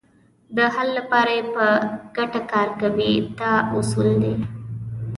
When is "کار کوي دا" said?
2.51-3.53